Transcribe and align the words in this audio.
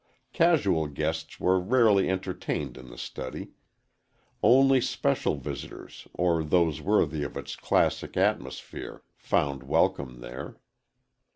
Casual 0.33 0.87
guests 0.87 1.39
were 1.39 1.59
rarely 1.59 2.09
entertained 2.09 2.75
in 2.75 2.89
the 2.89 2.97
study. 2.97 3.51
Only 4.41 4.79
especial 4.79 5.35
visitors 5.35 6.07
or 6.15 6.43
those 6.43 6.81
worthy 6.81 7.21
of 7.21 7.37
its 7.37 7.55
classic 7.55 8.17
atmosphere 8.17 9.03
found 9.15 9.61
welcome 9.61 10.19
there. 10.21 10.57